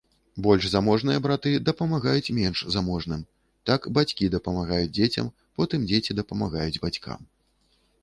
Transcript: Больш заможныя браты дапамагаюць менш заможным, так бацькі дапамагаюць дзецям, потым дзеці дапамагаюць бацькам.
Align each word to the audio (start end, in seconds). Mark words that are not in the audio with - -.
Больш 0.45 0.63
заможныя 0.75 1.21
браты 1.25 1.51
дапамагаюць 1.67 2.33
менш 2.39 2.63
заможным, 2.77 3.21
так 3.73 3.87
бацькі 4.01 4.33
дапамагаюць 4.39 4.93
дзецям, 4.97 5.33
потым 5.61 5.89
дзеці 5.89 6.11
дапамагаюць 6.25 6.81
бацькам. 6.89 7.19